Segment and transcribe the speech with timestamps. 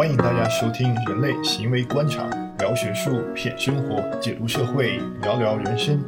[0.00, 2.26] 欢迎大家收听《人类行为观察》，
[2.58, 6.02] 聊学术，品生活，解读社会，聊聊人生。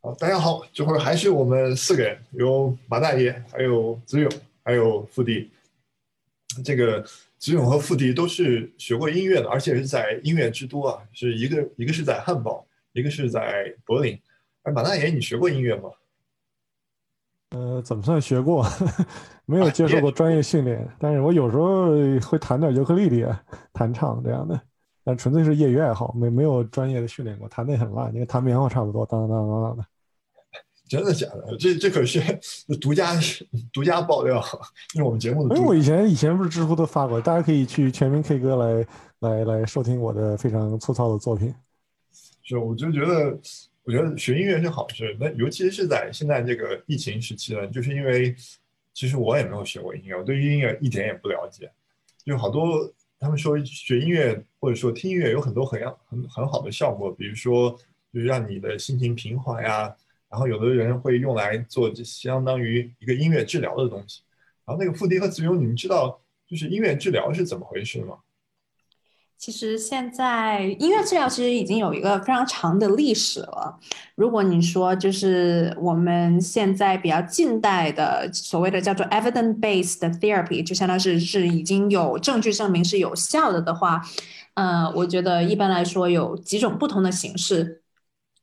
[0.00, 4.32] 好，大家好，这会儿还是我们四个人，有马大爷，还有子勇，
[4.64, 5.50] 还有付迪。
[6.64, 7.04] 这个
[7.36, 14.18] 子勇和付迪都是学过音乐的，而且是在音乐之都啊，是一个一个是在汉堡，一个是在柏林。
[14.62, 15.90] 哎，马大爷，你学过音乐吗？
[17.50, 18.66] 呃，怎么算学过？
[19.46, 21.86] 没有接受过专业训练，但是我有时候
[22.28, 23.24] 会弹点尤克里里，
[23.72, 24.60] 弹唱这样的，
[25.02, 29.84] 但纯粹是业余爱好，没没有专业的训练过，弹的很烂，因为弹棉花差不多，当当当当当的。
[30.86, 31.56] 真的假的？
[31.58, 32.20] 这这可是
[32.78, 33.14] 独家
[33.72, 34.42] 独家爆料，
[34.92, 35.56] 是我们节目的。
[35.56, 38.86] 因为我以前以前不是知乎都发过，大家可以去全民 K 歌来
[39.20, 41.54] 来来收听我的非常粗糙的作品。
[42.42, 43.38] 是，我就觉得。
[43.88, 48.36] 我觉得学音乐是好事，那尤其是在现在这个疫情时期呢，就是因为
[48.92, 51.72] 其实我也没有学过音乐，我对音乐一点也不了解。
[52.22, 57.70] 就好多他们说学音乐或者说听音乐有很多很很很好的效果，比如说
[58.12, 59.96] 就是让你的心情平缓呀，
[60.28, 64.20] 然后有的人会用来做相当于一个音乐治疗的东西。
[64.66, 68.18] 然后那个付迪和子勇，你们知道就是音乐治疗是怎么回事吗？
[69.38, 73.78] 其实现在音乐治疗其实已经有一个非常长的历史了。
[74.16, 84.02] 如果你说就是我们现在比较近代的所谓的叫做 evidence-based therapy，就相当于是是已经有证据证明是有效的的话，
[84.54, 87.82] 呃，我觉得一般来说有几种不同的形式。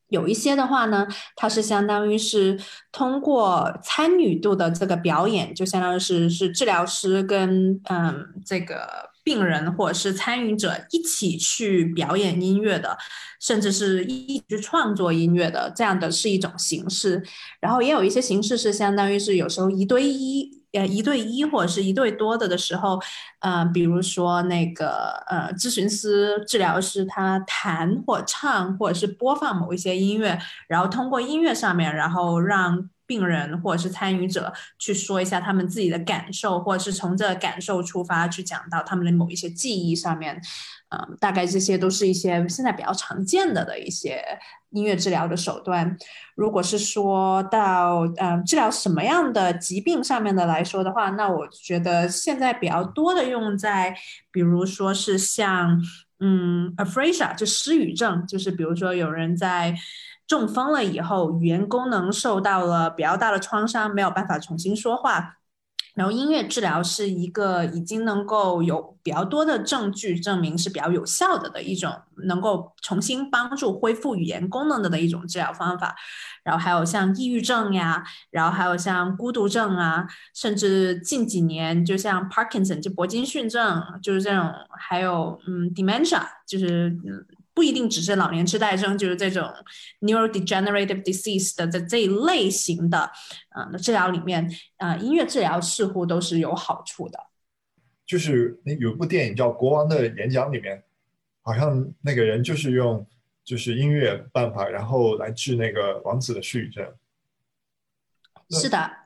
[0.08, 2.58] 有一些的话呢，它是相当于是
[2.94, 9.14] 通过参与度的这个表演，就相当于是是治疗师跟嗯这个。
[9.26, 12.96] 病人或者是参与者一起去表演音乐的，
[13.42, 17.24] 甚至是一起去创作音乐的，这样的是一种形式。
[17.60, 23.00] 然后也有一些形式是相当于是有时候一对一，呃，一对一或者是一对多的的时候，
[23.40, 32.90] 呃，比如说那个呃，咨询师、治疗师他弹或唱或者是播放某一些音乐，然后通过音乐上面，然后让。
[33.08, 40.42] 病人或者是参与者去说一下他们自己的感受，或者是从这感受出发去讲到他们的某一些记忆上面，
[40.90, 44.24] 嗯，大概这些都是一些现在比较常见的的一些
[44.72, 45.98] 音乐治疗的手段。
[46.36, 53.96] 如果是说到嗯治疗什么样的疾病上面的来说的话，那我觉得现在比较多的用在，
[54.32, 55.82] 比如说是像
[56.20, 59.76] 嗯 aphasia 就失语症，就是比如说有人在。
[60.28, 65.38] 中风了以后，语言功能受到了比较大的创伤，没有办法重新说话。
[65.94, 71.90] 然后音乐治疗是一个已经能够有比较多的证据证明是比较有效的的一种，
[72.26, 75.96] 能够重新帮助恢复语言功能的的一种治疗方法。
[76.44, 87.26] 然后还有像抑郁症呀，然后还有像孤独症啊，甚至近几年就像 Parkinson 就铂金逊症，就是这种，还有嗯 dementia 就是嗯。
[87.56, 89.50] 不一定只是老年痴呆症，就是这种
[90.02, 93.10] neurodegenerative disease 的这这一类型的，
[93.58, 97.18] 嗯，治疗里面，啊，音乐治疗似乎都是有好处的。
[98.06, 100.84] 就是那有一部电影叫《国王的演讲》里面，
[101.42, 103.08] 好像那个人就是用
[103.44, 106.86] 就是音乐办法，然后来治那个王子的失语症。
[108.50, 109.05] 是的。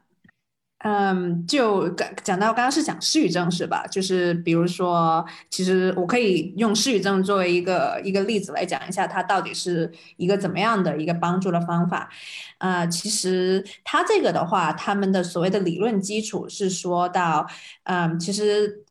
[0.80, 3.86] 嗯，就讲讲到刚刚是讲失语症是吧？
[3.88, 12.10] 就是比如说，其实我可以用失语症作为一个一个例子来讲一下，它到底是一个怎么样的一个帮助的方法。
[12.60, 17.46] 啊，其实它这个的话，他们的所谓的理论基础是说到，
[17.84, 18.86] 嗯，其实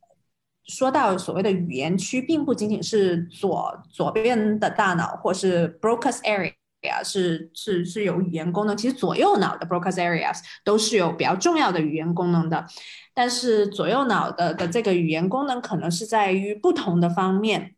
[0.66, 6.52] 说到所谓的语言区，并不仅仅是左左边的大脑或是 Broca's area。
[6.82, 12.66] 呀，是是是有语言功能，其实左右脑的 Broca's areas 都是有比较重要的语言功能的，
[13.12, 17.74] 但是左右脑的的这个语言功能可能是在于不同的方面，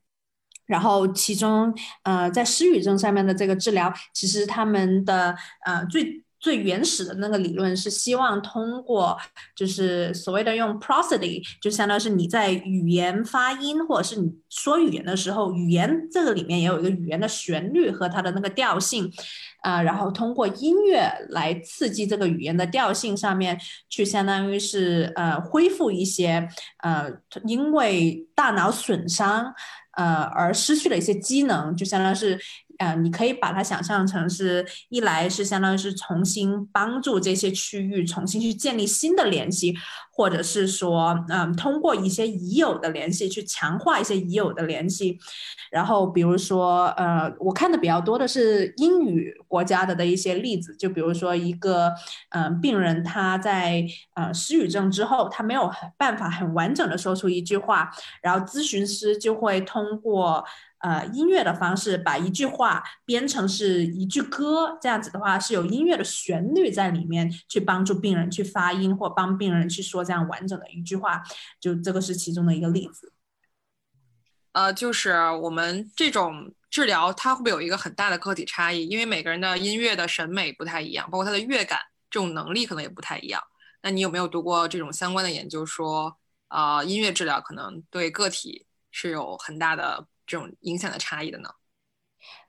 [0.67, 6.23] 然后其中呃在失语症上面的这个治疗，其实他们的呃最。
[6.41, 9.17] 最原始的那个理论是希望通过，
[9.55, 19.13] 就是所谓的用 prosody，就相当于是你在语言发音或者是你说语言的时候，语言这个里面也有一个语言的旋律和它的那个调性，
[19.61, 23.61] 啊，然后通过音乐来刺激这个语言的调性上面，
[23.91, 26.49] 去相当于是呃恢复一些
[26.79, 27.11] 呃
[27.45, 29.55] 因为大脑损伤
[29.93, 32.41] 呃而失去了一些机能，就相当于是。
[32.81, 39.77] 呃，你可以把它想象成是一来是相当于是重新帮助这些区域重新去建立新的联系，
[40.11, 45.19] 或者是说，嗯，通过一些已有的联系去强化一些已有的联系。
[45.71, 51.93] 然后比如说，呃，我看的比较多的是英语国家的的一些例子，就比如说一个，
[52.31, 53.85] 嗯，病人他在
[54.15, 57.91] 呃失语症之后，他没有办法很完整的说出一句话，
[58.23, 60.43] 然后咨询师就会通过
[60.81, 71.23] 呃音乐的方式把一句话编成是一句歌，这样子的话是有音乐的旋律在里面去帮助病人去发音或帮病人去说这样完整的一句话，
[71.61, 73.13] 就这个是其中的一个例子。
[74.53, 75.13] 呃，就是
[75.43, 78.89] 我们这种治疗，它会不会有一个很大的个体差异？
[78.89, 81.79] 因为每个人的音乐的审美不太一样，包括他的乐感
[82.11, 83.41] 这种能力可能也不太一样。
[83.83, 86.19] 那你有没有读过这种相关的研究，说
[86.49, 91.51] 啊，音乐治疗可能对个体是有很大的这种影响的差异的呢？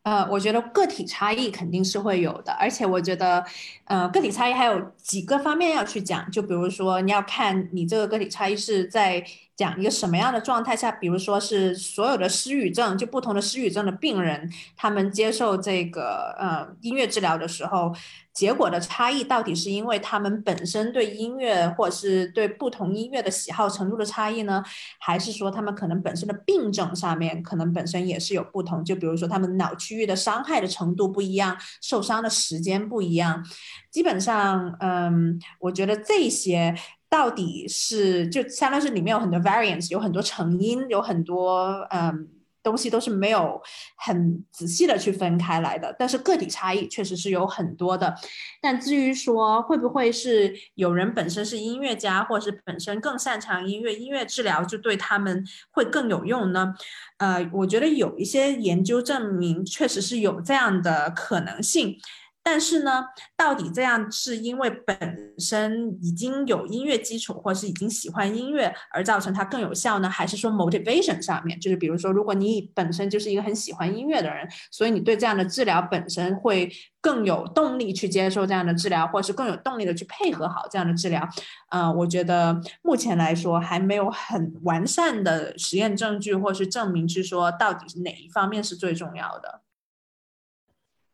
[0.04, 3.45] 呃，我觉得个体差异肯定是会有的，而且我觉得，
[3.86, 9.25] 呃，个体差异还有几个方面要去讲，就比如说你要看你这个个体差异是在。
[9.62, 17.94] 讲一个什么样的状态下，比如说是所有的失语症，就不同的失语症的病人，他们接受这个呃音乐治疗的时候，
[18.34, 24.63] 结果的差异到底是因为他们本身对音乐或者是对不同音乐的喜好程度的差异呢，
[25.00, 28.84] 还是说他们可能本身的病症上面可能本身也是有不同？
[28.84, 33.46] 就比如说他们脑区域的伤害的程度不一样，受伤的时间不一样，
[33.92, 36.75] 基本上，嗯，我觉得这些。
[37.12, 42.30] 到底是就相当于是里面有很多 variance，有很多成因，有很多嗯
[42.63, 43.62] 东西都是没有
[43.98, 45.94] 很仔细的去分开来的。
[46.00, 48.16] 但是个体差异确实是有很多的。
[48.62, 56.74] 但至于说会不会是有人本身是音乐家，或者是本身更擅长音乐，音乐治疗就对他们会更有用呢？
[57.18, 61.98] 呃，我觉得有一些研究证明确实是有这样的可能性。
[62.44, 63.06] 但是呢，
[63.38, 70.10] 到底这样是因为本身已经有音乐基础，或是已经喜欢音乐而造成它更有效呢？
[70.10, 81.28] 还是说 motivation 上面，就是比如说，如果你本身就是一个很喜欢音乐的人，所以你对这样的治疗本身会更有动力去接受这样的治疗，或是更有动力的去配合好这样的治疗？
[81.70, 89.62] 呃，我觉得目前来说还没有很完善的实验证据，或是证明是说到底是哪一方面是最重要的。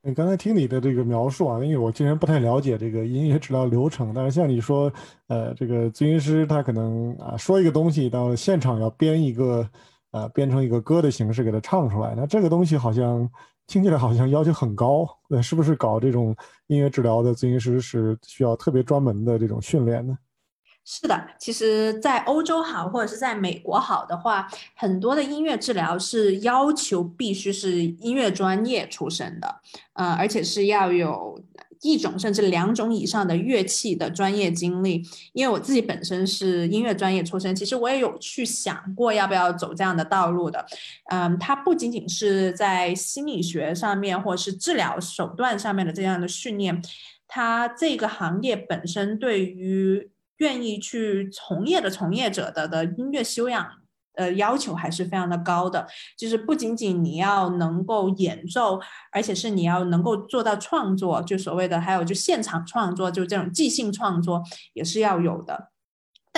[0.07, 4.89] 你刚才听你的这个描述啊，因为我竟然不太了解这个音乐治疗流程，但是像你说，
[5.27, 9.69] 呃，这个咨询师他可能啊说一个东西，到现场要编一个，
[10.12, 13.30] 呃，编成一个歌的形式给他唱出来，那这个东西好像
[13.68, 16.33] 听起来好像要求很高，那是不是搞这种
[16.68, 20.18] 音乐治疗的咨询师是需要特别专门的这种训练呢？
[20.89, 29.56] 是的，其实，在欧洲好，或者是在美国好的话，很多的音乐治疗是要求必须是音乐专业出身的，
[29.95, 31.44] 呃，而且是要有
[31.81, 35.04] 一种甚至两种以上的乐器的专业经历。
[35.34, 40.66] 因为我自己本身是音乐专业出身，其实我也有去想过要不要走这样的道路的。
[41.12, 46.81] 嗯，它不仅仅是在心理学上面，或者是治疗手段上面的这样的训练，
[47.28, 53.68] 它这个行业本身对于愿意去从业的从业者的的音乐修养，
[54.13, 55.88] 呃，要求还是非常的高的。
[56.18, 58.80] 就是不仅仅你要能够演奏，
[59.12, 64.44] 而且是你要能够做到创作，就所谓的还有就现场创作，就这种即兴创作
[64.74, 65.72] 也是要有的。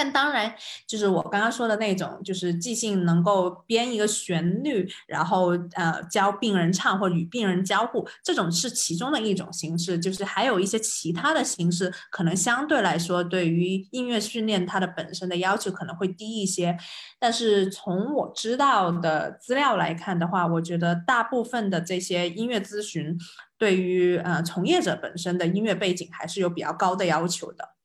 [0.01, 0.55] 但当然，
[0.87, 9.99] 就是我刚刚说的那种，就是即兴能够编一个旋律，然后呃教病人唱或与病人交互，这种是其中的一种形式。
[9.99, 16.77] 就是还有一些其他的形式，可能相对来说对于音乐训练它的本身的要求可能会低一些。
[17.19, 23.17] 但是从我知道的资料来看的话，我觉得大部分的这些音乐咨询
[23.57, 27.78] 对于呃从业者本身的音乐背景还是有比较高的要求的。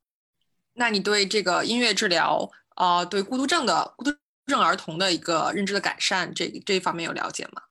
[0.75, 4.13] 那你对这个音乐治疗，呃，对孤独症的孤独
[4.47, 7.63] 症儿童的一个认知的改善，这这一方面有了解吗？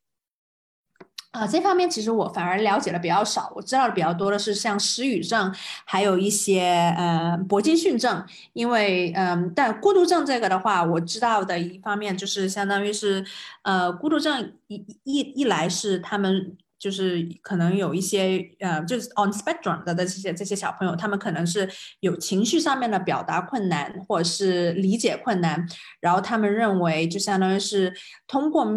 [1.32, 8.24] 啊，这方面其实我反而了解的比较少，我知道的比较多的是像失语症，还有一些呃铂金逊症。
[8.54, 13.26] 因为嗯，但孤独症这个的话，我知道的一方面就是相当于是，
[13.64, 16.56] 呃，孤独症一一一来是他们。
[16.84, 21.70] 就是可能有一些呃，就是 on spectrum 的这些这些小朋友，他们可能是
[22.02, 25.66] 有情绪上面的表达困难，或者是理解困难，
[26.02, 27.94] 然后他们认为就相当于是
[28.28, 28.68] 通过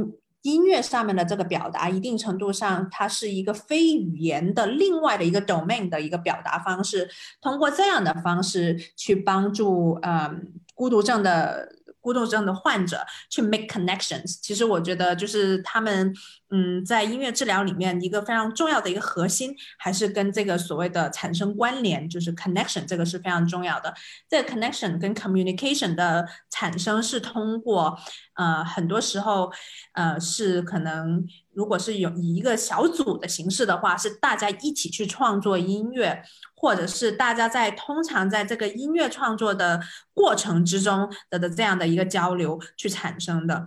[0.43, 7.11] 音乐上面的这个表达，一定程度上它是一个非语言的另外的一个 domain 的一个表达方式，
[7.41, 11.75] 通过这样的方式去帮助嗯孤独症的。
[12.07, 16.15] 孤独症的患者去 make connections，其实我觉得就是他们
[16.51, 23.93] 嗯，在音乐治疗里面，一个非常重要的一个核心，还是跟这个所谓的产生关联，就是 connection，这个是非常重要的。
[24.29, 27.99] 这个 connection 跟 communication 的产生是通过，
[28.35, 29.51] 呃，很多时候，
[29.95, 36.23] 呃，是可能如果是有以一个小组的形式的话，是大家一起去创作音乐，
[36.55, 39.81] 或者是大家在通常在这个音乐创作的
[40.15, 43.67] 过程之中的的这样的一个交流去产生的。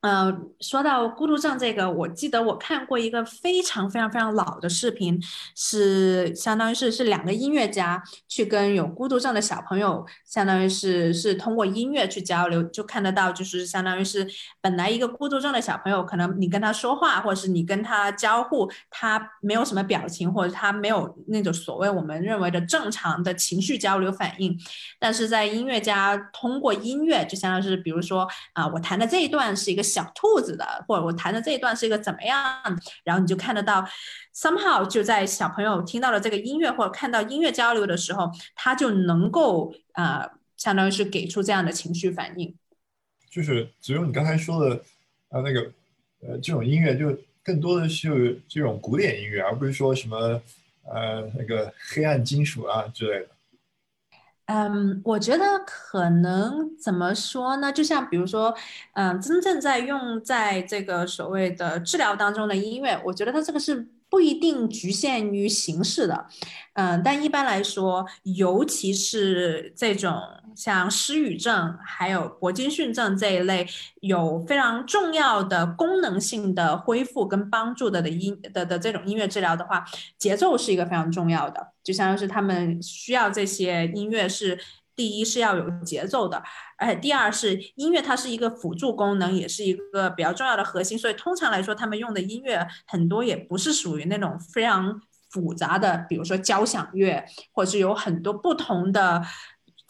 [0.00, 5.20] 呃，说到孤独症这个，我记得我看过一个非常非常非常老的视频，
[5.56, 14.24] 是相当于是是两个音乐家去跟有孤独症的小朋友，相当于是是通过音乐去交流，就看得到，就是相当于是
[14.60, 24.56] 本来一个孤独症的小朋友，可能你跟他说话，或者是你跟他交互，他没有什么表情，或者他没有那种所谓我们认为的正常的情绪交流反应，
[25.00, 29.87] 但是在音乐家通过音乐，就相当于是比如说啊，我弹的这一段是一个。
[29.88, 32.38] 小兔子的，或者我弹的这一段是一个怎么样？
[33.04, 33.84] 然后你就看得到
[34.34, 42.54] ，somehow 就在小朋友听到了这个音乐或者看到音乐交流的时候，他就能够呃，相当于是给出这样的情绪反应。
[43.30, 44.76] 就是只有你刚才说的
[45.30, 45.60] 啊，那个
[46.20, 50.40] 呃，这种音乐就更多的是这种古典音乐，而不是说什么
[50.84, 53.28] 呃那个黑暗金属啊之类的。
[54.48, 57.70] 嗯，我觉得可能怎么说呢？
[57.70, 58.54] 就像比如说，
[58.94, 66.26] 嗯，真正在用在这个所谓的治疗当中的音乐，我觉得它这个是不一定局限于形式的，
[66.74, 70.20] 嗯，但一般来说，尤其是这种。
[70.56, 73.64] 像失语症、还有铂金逊症这一类
[74.00, 79.84] 有非常重要的功能性的恢复跟帮助的的音的的这种音乐治疗的话，
[80.18, 81.74] 节奏是一个非常重要的。
[81.84, 84.58] 就像是他们需要这些音乐是
[84.98, 86.42] 第一是要有节奏的，
[86.76, 90.98] 而且第二是音乐它是一个辅助功能，也是一个比较重要的核心。
[90.98, 95.00] 所以通常来说，他们用的音乐很多也不是属于那种非常
[95.30, 99.22] 复杂的，比如说交响乐，或者是有很多不同的。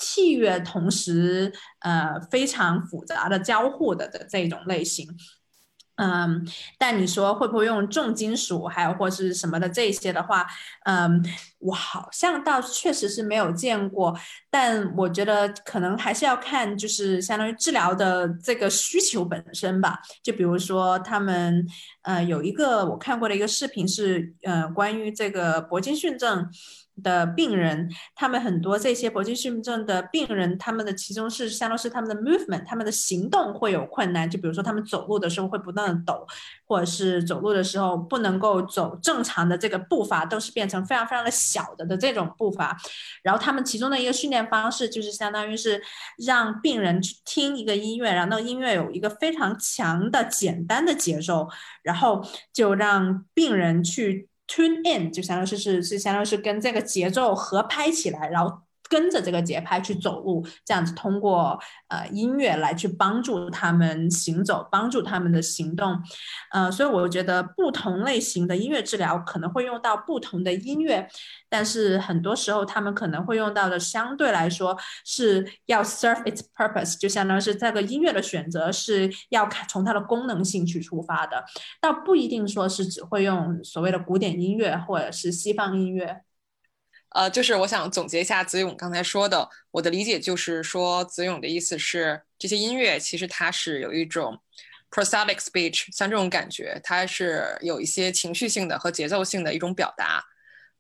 [0.00, 5.08] 器乐同时，呃，非常复杂的交互的的这种类型，
[5.98, 6.46] 嗯，
[6.78, 10.46] 但你说会不会用重金属，还有或是什么的这些的话，
[10.84, 11.22] 嗯，
[11.58, 14.16] 我好像倒确实是没有见过，
[14.48, 19.98] 但我觉得可能还是要看，就是相当于治疗的这个需求本身吧。
[20.22, 21.66] 就比如说他们，
[22.02, 26.48] 呃，有一个我看过的一个视频是，呃，关于这个铂金逊症。
[27.02, 34.28] 的病人，他们很多这些铂金逊症的病人，他们的其中是相当是他们的 movement，他们的行动会有困难。
[34.28, 36.26] 就比如说他们走路的时候会不断的抖，
[36.66, 42.76] 或者是走路的时候不能够走正常的这个步伐，都是变成非常非常的小的的这种步伐。
[43.22, 45.82] 然后他们其中的一个训练方式就是相当于是
[46.24, 51.48] 让病人去听一个音乐，然后音乐有一个非常强的简单的节奏，
[51.82, 54.28] 然后就让病人去。
[54.48, 58.67] Tune in 就相当于是是是相当于是跟这个节奏合拍起来，然后。
[58.88, 66.00] 跟着这个节拍去走路，这样子通过呃音乐来去帮助他们行走，帮助他们的行动，
[66.52, 71.09] 呃，所以我觉得不同类型的音乐治疗可能会用到不同的音乐，
[71.49, 81.45] 但是很多时候他们可能会用到的相对来说是要 serve its purpose，就相当于是这个音乐的选择是要看从它的功能性去出发的，
[81.80, 86.23] 倒不一定说是只会用所谓的古典音乐或者是西方音乐。
[87.10, 94.38] 呃，就是我想总结一下子勇刚才说的，我的理解就是说，子勇的意思是，这些音乐其实它是有一种
[94.90, 100.22] prosodic speech，像这种感觉，它是有一些情绪性的和节奏性的一种表达。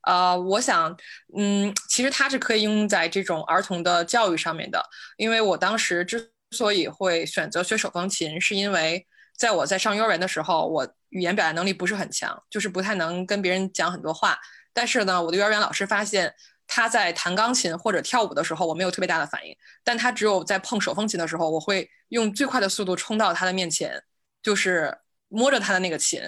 [0.02, 0.96] 呃，我想，
[1.36, 4.82] 嗯，其实它是可以应用在这种儿童的教育上面的，
[5.16, 9.06] 因为我当时之所以会选择学手风琴，是因为
[9.36, 14.38] 在我在上幼儿园的时候，我语言表达能力不是很强，就是不太能跟别人讲很多话。
[14.78, 16.32] 但是呢，我的幼儿园老师发现
[16.68, 19.52] 他在弹钢琴或者跳舞的时候，我没有特别大的反应。
[19.82, 24.00] 但他只有在碰手风琴的时候，我会用最快的速度冲到他的面前，
[24.40, 26.22] 就是摸着他的那个琴。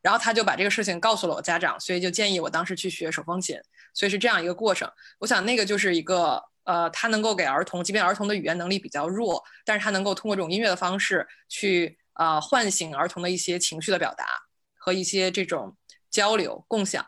[0.00, 3.60] 然后他就把这个事情告诉了我家长，所以就建议我当时去学手风琴。
[3.92, 4.90] 所以是这样一个过程。
[5.18, 14.24] 我想那个就是一个呃，他能够给儿童，即便儿童的语言能力比较弱，但是他能够通过这种音乐的方式去呃唤醒儿童的一些情绪的表达
[14.78, 15.76] 和一些这种
[16.10, 17.04] 交流共享。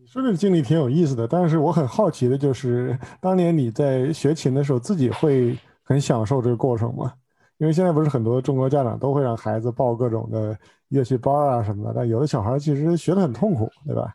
[0.00, 7.12] 你说这个经历挺有意思的，但是我很好奇的就是，当年你在学琴的时候，自己会很享受这个过程吗？
[7.58, 10.58] 因为现在不是很多中国家长都会让孩子报各种的
[10.88, 14.12] 乐器班啊什么的，但有的小孩其实学得很痛苦，对吧？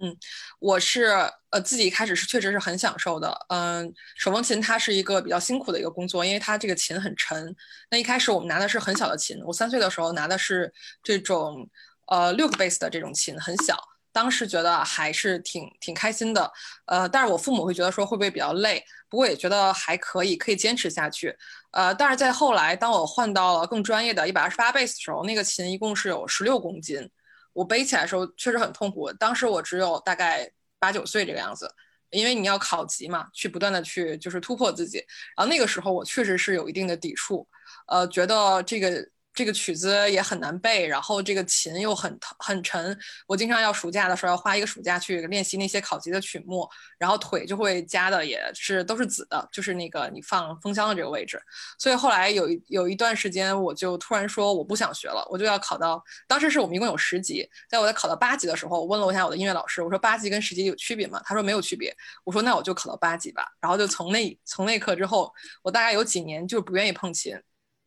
[0.00, 0.16] 嗯
[0.58, 1.04] 我是
[1.50, 7.54] 呃自己一开始是确实是很享受的，嗯，手风琴它是一个比较辛苦的一个工作，因为它这个琴很沉。
[7.88, 10.72] 那一开始我们拿的是很小的琴，我三岁的时候拿的是
[11.04, 11.68] 这种
[12.08, 13.76] 呃六个贝斯的这种琴，很小。
[14.12, 16.52] 当时觉得还是挺挺开心的，
[16.84, 21.34] 呃，但是我父母会觉得说会不会比较累，不过也觉得还可以，可以坚持下去。
[21.70, 27.10] 呃，但是在后来，当我换到了更专业的一百二十八贝斯的时候，那个琴一共是有十六公斤。
[27.54, 31.74] 我背起来的时候确实很痛苦，当时我只有大概八九岁这个样子，
[32.10, 34.98] 因为你要考级嘛，去不断的去就是突破自己，
[35.36, 37.48] 然后那个时候我确实是有一定的抵触，
[37.86, 39.08] 呃，觉得这个。
[39.34, 51.40] 这个曲子也很难背，然后这个琴又很很沉，我经常要暑假的时候要花一个暑假去练习那些考级的曲目，然后腿就会夹的也是都是紫的，就是那个你放风箱的这个位置。
[51.78, 56.02] 所以后来有有一段时间，我就突然说我不想学了，我就要考到。
[56.28, 61.20] 当时是我们一共有十级，在我在考到八级的时候，我问了一下我的音乐老师，我说八级跟十级有区别吗？
[61.24, 61.96] 他说没有区别。
[62.24, 63.46] 我说那我就考到八级吧。
[63.60, 67.34] 然后就从那从那刻之后，我大概有几年就不愿意碰琴。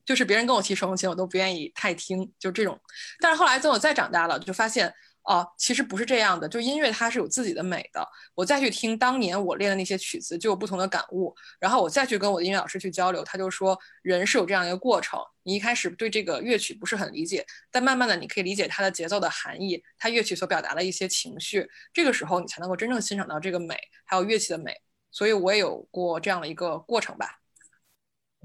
[0.06, 2.80] 就是别人跟我提手风琴，我都不愿意太听，就这种。
[3.20, 4.94] 但是后来等我再长大了，就发现
[5.24, 6.48] 哦，其实不是这样的。
[6.48, 8.08] 就音乐它是有自己的美的。
[8.36, 11.36] 我再去听当年我练的那些曲子，就有不同的感悟。
[11.60, 15.20] 然后我再去跟我的音乐老师去交流，他就说人是有这样一个过程。
[15.42, 21.68] 你一开始对这个乐曲不是很理解，但慢慢的你可以理解它的节奏的含义，它乐曲所表达的一些情绪。
[21.92, 24.76] 这个时候你才能够真正欣赏到这个美，还有乐器的美。
[25.12, 27.40] 所以我也有过这样的一个过程吧。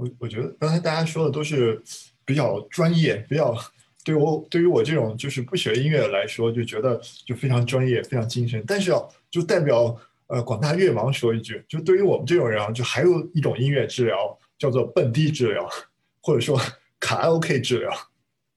[0.01, 1.79] 我我觉得刚才大家说的都是
[2.25, 3.55] 比较专业，比较
[4.03, 8.65] 对我对于我这种就是不学音乐来说，就觉得就非常专业，非常精神。
[8.67, 9.95] 但是啊，就代表
[10.29, 15.69] 呃广大乐盲说一句，就对于我们这种人啊，就还有一种音乐治疗叫做蹦迪治疗，
[16.23, 16.59] 或者说
[16.99, 17.93] 卡拉 OK 治疗。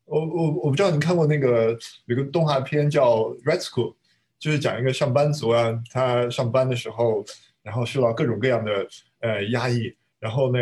[0.05, 3.91] 我我我不知道你看过那个有个动画片叫《Red School》，
[4.39, 7.25] 就是讲一个上班族啊，他上班的时候，
[7.61, 8.87] 然后受到各种各样的
[9.19, 10.59] 呃压抑，然后呢。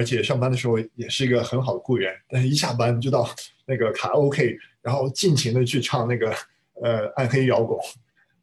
[0.00, 3.28] 而且上班的时候也是一个很好的雇员，但是一下班就到
[3.66, 6.32] 那个卡拉 OK，然后尽情的去唱那个
[6.82, 7.78] 呃暗黑摇滚，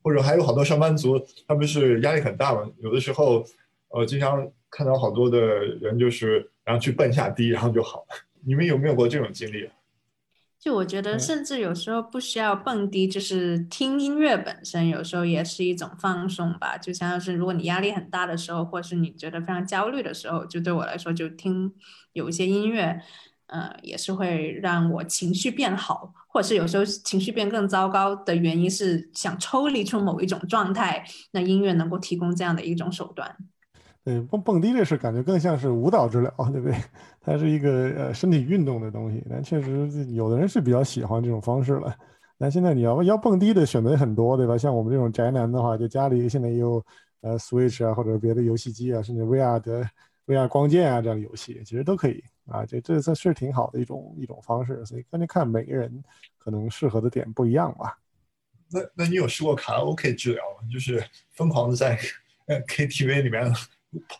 [0.03, 2.69] 或者还有好多上班族，他们是压力很大嘛？
[2.77, 3.43] 有的时候，
[3.87, 5.39] 呃，经常看到好多的
[5.81, 8.15] 人就是然后去蹦下迪，然后就好了。
[8.45, 9.67] 你们有没有过这种经历？
[10.59, 16.77] 就我觉得，甚至有时候不需要蹦迪，就是听音乐本身，有时候也是一种放松吧。
[16.77, 21.71] 就像是如果你压力很大的时候，或是你觉得非常焦虑的时候，就对我来说，就听
[22.13, 22.99] 有一些音乐，
[23.45, 33.37] 呃，也是会让我情绪变好，或者是有时候情绪变更糟糕的原因是想抽离出某一种状态，那音乐能够提供这样的一种手段。
[34.07, 36.77] 对，蹦蹦迪这事感觉更像是舞蹈治疗，对不对？
[37.19, 41.93] 它是一个呃身体运动的东西，但确实有的人是比较喜欢这种方式了。
[42.37, 44.57] 那现在你要要蹦迪的选择也很多，对吧？
[44.57, 46.81] 像我们这种宅男的话，就家里现在也有
[47.19, 49.85] 呃 Switch 啊，或者别的游戏机啊，甚至 VR 的
[50.25, 52.65] VR 光剑啊这样的游戏，其实都可以啊。
[52.65, 56.01] 这这这是挺好的一种一种方式，所以关键看每个人
[56.37, 57.97] 可能适合的点不一样吧。
[58.71, 60.65] 那那你有试过卡拉 OK 治疗吗？
[60.71, 61.99] 就是疯狂的在
[62.47, 63.51] KTV 里面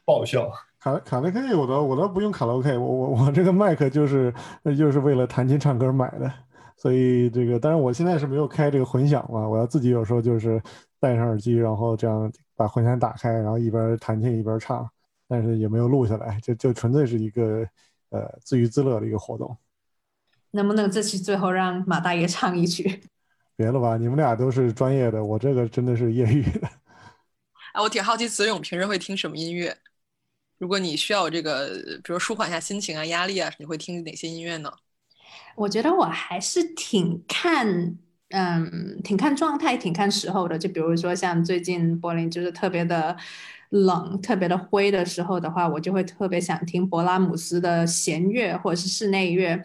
[0.06, 0.52] 爆笑。
[0.80, 4.34] 卡卡拉 OK 我都我都不用卡拉 OK，我我我这个麦克就是
[4.78, 6.32] 就是为了弹琴唱歌买的，
[6.78, 10.62] 所以这个当然我现在是没有开这个混响嘛，我要自己有时候就是
[11.00, 14.88] 戴上耳机，然后这样把混响打开，然后一边弹琴一边唱，
[15.28, 17.68] 但是也没有录下来，就就纯粹是一个
[18.12, 19.58] 呃自娱自乐的一个活动。
[20.52, 23.02] 能不能这期最后让马大爷唱一曲？
[23.58, 26.70] 别了吧，你们俩都是专业的，我这个真的是业余的。
[27.74, 29.78] 哎，我挺好奇子勇平时会听什么音乐。
[30.58, 34.72] 如果你需要这个，比如舒缓一下心情啊、压力啊，你会听哪些音乐呢？
[35.56, 37.98] 我觉得我还是挺看，
[38.30, 40.58] 嗯，挺看状态、挺看时候的。
[40.58, 43.16] 就比如说像最近柏林就是特别的
[43.70, 49.62] 冷、特别的灰的时候的话，我就会特别想听勃拉姆斯的弦乐或者是室内乐。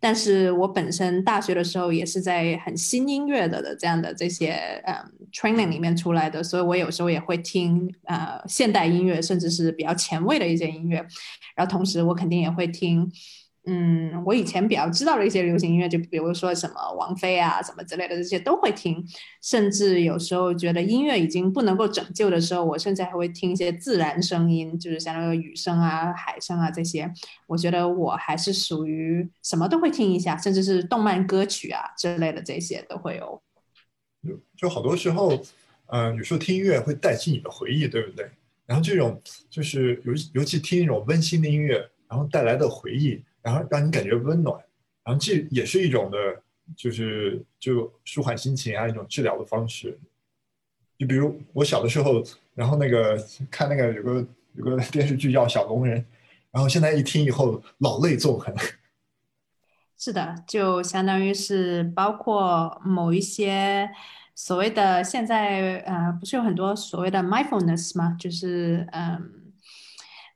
[0.00, 4.52] 但是我本身大学的时候也是在很新音乐的的这样的这些
[4.86, 4.96] 嗯
[5.30, 10.96] training 里面出来的，所以我有时候也会听呃现代音乐，甚至是比较前卫的一些音乐，
[11.54, 13.12] 然后同时我肯定也会听。
[13.66, 19.04] 嗯，我以前比较知道的一些流行音乐，就比如说什么王菲啊，什么之类的，这些都会听。
[19.42, 27.12] 甚至有时候觉得音乐已经不能够拯救的时候，我甚至还会听一些自然声音，就是像那个雨声啊、海声啊这些。
[27.46, 33.42] 我觉得我还是属于什么都会听一下，甚至是动漫歌曲啊之类的这些都会有。
[34.26, 35.38] 就就好多时候，
[35.88, 38.26] 嗯，有时候听音乐会带起你的回忆，对不对？
[38.64, 39.20] 然后这种
[39.50, 41.76] 就是尤尤其听那种温馨的音乐，
[42.08, 43.22] 然后带来的回忆。
[43.42, 44.62] 然后让你感觉温暖，
[45.02, 46.18] 然后这也是一种的，
[46.76, 49.98] 就是就舒缓心情啊，一种治疗的方式。
[50.98, 52.22] 就比如我小的时候，
[52.54, 53.16] 然后那个
[53.50, 56.00] 看那个有个有个电视剧叫《小龙人》，
[56.50, 58.54] 然后现在一听以后老泪纵横。
[59.96, 63.90] 是的，就相当于是包括某一些
[64.34, 68.16] 所谓的现在呃，不是有很多所谓的 mindfulness 吗？
[68.20, 69.39] 就是嗯。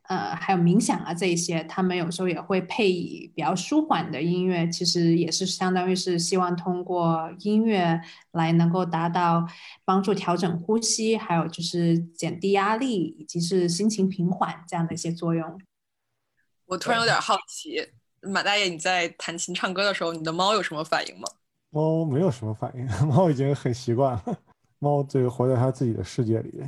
[0.04, 7.98] 呃，还有冥想啊，这一些，他们有时候也会配以比较舒缓的音乐，其实也是相当于是希望通过音乐
[8.32, 9.48] 来能够达到
[9.82, 15.58] 帮助调整呼吸，还有就是减低压力，以及是心情平缓这样的一些作用。
[16.66, 17.88] 我突然有点好奇，
[18.20, 21.26] 马大爷，你在弹琴唱歌的时候，你的猫有什么反应吗？
[21.70, 24.38] 猫没有什么反应， 猫已经很习惯了，
[24.78, 26.62] 猫这个活在它自己的世界里。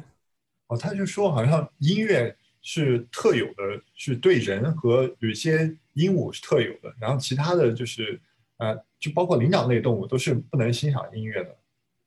[0.68, 2.34] 哦，他就说好像音乐。
[2.68, 3.62] 是特有的，
[3.94, 8.20] 是对人和有一些鹦鹉是特有的，然后其他的就是，
[8.56, 11.56] 呃，就包括灵长类动物都是不能欣赏音乐的。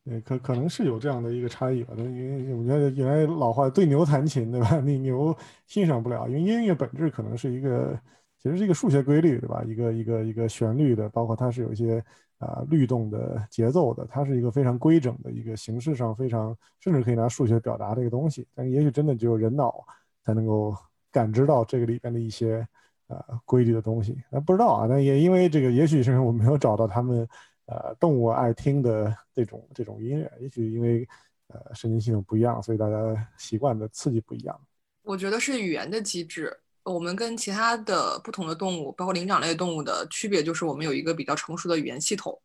[0.04, 1.94] 对，可可能是有这样的一个差异吧。
[1.96, 4.78] 因为我觉得原来老话对牛弹琴，对吧？
[4.84, 5.34] 你牛
[5.66, 7.98] 欣赏不了，因为音乐本质可能是一个，
[8.38, 9.64] 其实是一个数学规律，对吧？
[9.66, 12.04] 一个一个一个旋律的，包括它是有一些
[12.36, 18.46] 啊律动的节奏的，它是一个非常规整的一个形式上非常，甚至可以拿数学表达的一个东西。
[18.54, 19.82] 但也许真的只有人脑。
[20.30, 20.76] 才能够
[21.10, 22.66] 感知到这个里边的一些
[23.08, 24.16] 呃规律的东西。
[24.30, 27.28] 那不知道啊，那也因为这个，也许是我没有找到他们
[27.66, 30.30] 呃动物爱听的这种这种音乐。
[30.40, 31.08] 也许因为
[31.48, 34.60] 呃神经系统不一样，所以大家习惯的刺激不一样。
[35.02, 36.56] 我觉得是语言的机制。
[36.84, 42.40] 我们跟其他的不同的动物，包括灵长类动物的区别，就是我们有一个比较成熟的语言系统。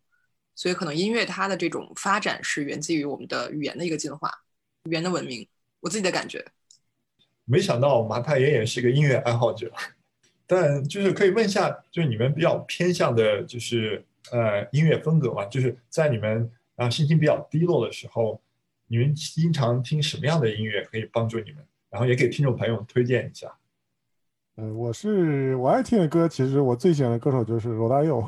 [0.56, 4.32] 所以可能音乐它的这种发展是源自于我们的语言的一个进化，
[4.86, 5.48] 语言的文明。
[5.82, 6.46] 我自己的感觉。
[7.46, 9.72] 没想到马太爷也是个音乐爱好者，
[10.48, 15.46] 但就是可以问一下，就是你们比较偏向的，就是呃音乐风格嘛？
[15.46, 18.42] 就是在你们啊心情比较低落的时候，
[18.88, 21.64] 你们经常听什么样的音乐可以帮助你们？
[21.90, 23.56] 然后也给听众朋友推荐一下。
[24.56, 28.28] 呃，我是我爱听的歌，其实我最喜欢的歌手就是罗大佑，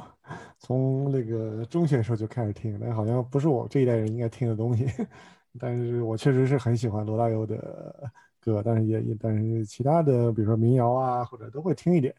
[0.59, 4.85] 从那个中学时候就开始听，但好像不是我这一代人应该听的东西，
[5.59, 8.11] 但是我确实是很喜欢罗大佑的。
[8.47, 12.15] 歌，但是也也，但是其他的，比如说民谣啊，或者都会听一点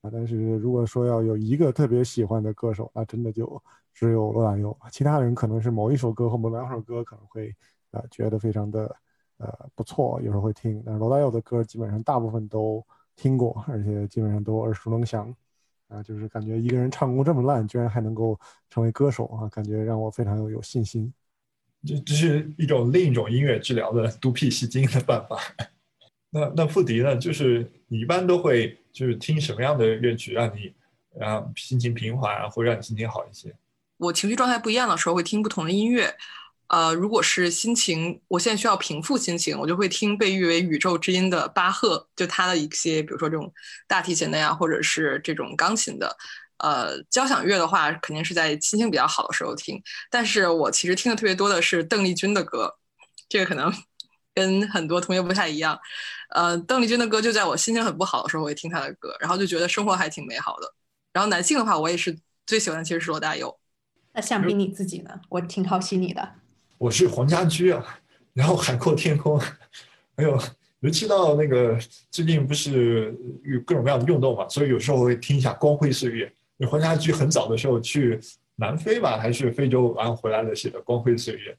[0.00, 0.10] 啊。
[0.12, 3.60] 但是如果说要有一个特别喜欢的歌手，那真的就
[3.92, 4.76] 只有罗大佑。
[4.92, 7.52] 其他人可能是某一首歌或某两首歌可能会
[7.90, 8.96] 呃觉得非常的
[9.38, 10.80] 呃不错，有时候会听。
[10.86, 12.84] 但是罗大佑的歌基本上大部分都
[13.16, 15.34] 听过，而且基本上都耳熟能详
[15.88, 16.00] 啊。
[16.00, 18.38] 就是感觉一个人唱功这么烂，居然还能够
[18.70, 21.12] 成为歌手啊，感觉让我非常有信心。
[21.84, 25.36] 这这是一种另一种音乐治疗的独辟蹊径的办法。
[26.34, 27.14] 那那傅迪呢？
[27.14, 30.72] 就是你一般都会就是听什么样的乐曲，让你
[31.22, 33.54] 啊心情平缓啊，或者让你心情好一些？
[33.98, 36.16] 我情绪状态不一样的时候会听不同的音乐。
[36.68, 43.52] 呃，如果是心情，我现在需要平复心情，我就会听被誉为宇宙之音的巴赫，就他的一些，比如说这种
[43.86, 46.16] 大提琴的呀，或者是这种钢琴的。
[46.58, 49.82] 呃，交响乐的话，肯定是在心情比较好的时候听。
[50.10, 52.72] 但是我其实听的特别多的是邓丽君的歌，
[53.28, 53.70] 这个可能
[54.34, 55.78] 跟很多同学不太一样。
[56.34, 60.74] 呃，邓丽君的歌就在我心情很不好的时候会听她的歌，然后就觉得生活还挺美好的。
[61.12, 62.16] 然后男性的话，我也是
[62.46, 63.58] 最喜欢其实是罗大佑。
[64.14, 65.10] 那相比你自己呢？
[65.28, 66.28] 我挺好奇你的。
[66.78, 67.98] 我是黄家驹啊，
[68.32, 69.38] 然后海阔天空，
[70.16, 70.38] 还有
[70.80, 71.78] 尤其到那个
[72.10, 73.14] 最近不是
[73.44, 76.32] 有各种各样的运动嘛，所以有时候会听一下光辉岁月。
[76.68, 78.20] 黄家驹很早的时候去
[78.56, 81.56] 南非吧，还是非洲，然后回来了写的《光辉岁月》。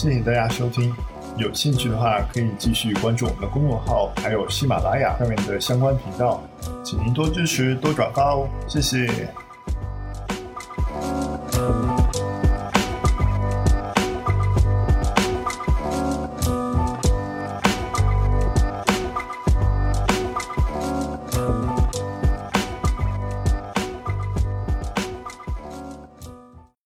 [0.00, 0.90] 谢谢大家收听，
[1.36, 6.42] 有兴趣的话可以继续关注我们的公众号，还有喜马拉雅上面的相关频道，
[6.82, 9.06] 请您多支持、多转发哦，谢谢。